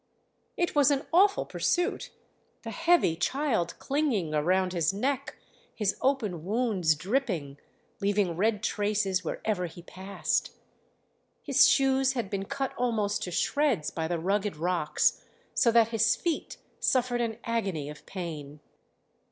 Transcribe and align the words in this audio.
It 0.57 0.73
was 0.73 0.89
an 0.89 1.05
awful 1.13 1.45
pursuit, 1.45 2.09
the 2.63 2.71
heavy 2.71 3.15
child 3.15 3.77
clinging 3.77 4.33
around 4.33 4.73
his 4.73 4.91
neck, 4.91 5.35
his 5.75 5.95
open 6.01 6.43
wounds 6.43 6.95
dripping, 6.95 7.59
leaving 8.01 8.35
red 8.35 8.63
traces 8.63 9.23
wherever 9.23 9.67
he 9.67 9.83
passed. 9.83 10.53
His 11.43 11.69
shoes 11.69 12.13
had 12.13 12.31
been 12.31 12.45
cut 12.45 12.73
almost 12.79 13.21
to 13.25 13.29
shreds 13.31 13.91
by 13.91 14.07
the 14.07 14.17
rugged 14.17 14.57
rocks, 14.57 15.23
so 15.53 15.69
that 15.71 15.89
his 15.89 16.15
feet 16.15 16.57
suffered 16.79 17.21
an 17.21 17.37
agony 17.43 17.87
of 17.87 18.03
pain. 18.07 18.59